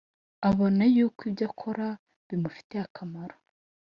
[0.49, 1.87] Abona yuko ibyo akora
[2.27, 3.35] bimufitiye akamaro